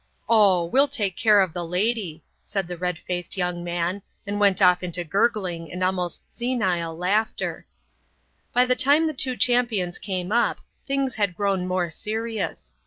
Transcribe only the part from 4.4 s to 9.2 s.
off into gurgling and almost senile laughter. By the time the